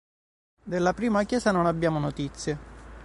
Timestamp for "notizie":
1.99-2.57